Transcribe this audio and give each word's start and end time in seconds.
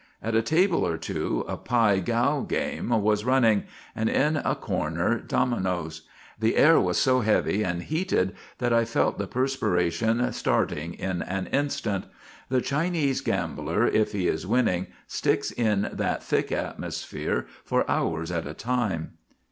At 0.23 0.33
a 0.33 0.41
table 0.41 0.83
or 0.83 0.97
two 0.97 1.45
a 1.47 1.55
pie 1.57 1.99
gow 1.99 2.41
game 2.41 2.89
was 2.89 3.23
running, 3.23 3.65
and 3.95 4.09
in 4.09 4.37
a 4.37 4.55
corner 4.55 5.19
dominoes. 5.19 6.07
The 6.39 6.55
air 6.57 6.79
was 6.79 6.97
so 6.97 7.19
heavy 7.19 7.63
and 7.63 7.83
heated 7.83 8.33
that 8.57 8.73
I 8.73 8.83
felt 8.83 9.19
the 9.19 9.27
perspiration 9.27 10.33
starting 10.33 10.95
in 10.95 11.21
an 11.21 11.45
instant. 11.53 12.05
The 12.49 12.61
Chinese 12.61 13.21
gambler, 13.21 13.85
if 13.85 14.11
he 14.13 14.27
is 14.27 14.47
winning, 14.47 14.87
sticks 15.05 15.51
in 15.51 15.87
that 15.93 16.23
thick 16.23 16.51
atmosphere 16.51 17.45
for 17.63 17.87
hours 17.87 18.31
at 18.31 18.47
a 18.47 18.55
time. 18.55 19.11